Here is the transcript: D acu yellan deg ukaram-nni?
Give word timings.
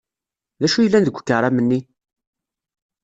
D 0.59 0.63
acu 0.65 0.79
yellan 0.81 1.05
deg 1.05 1.17
ukaram-nni? 1.19 1.79